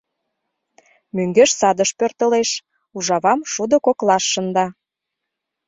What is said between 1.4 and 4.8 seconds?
садыш пӧртылеш, ужавам шудо коклаш шында.